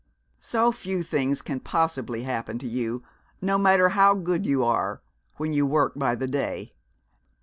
So 0.39 0.71
few 0.71 1.03
things 1.03 1.43
can 1.43 1.59
possibly 1.59 2.23
happen 2.23 2.57
to 2.57 2.65
you, 2.65 3.03
no 3.39 3.59
matter 3.59 3.89
how 3.89 4.15
good 4.15 4.47
you 4.47 4.63
are, 4.63 4.99
when 5.37 5.53
you 5.53 5.67
work 5.67 5.93
by 5.95 6.15
the 6.15 6.25
day. 6.25 6.73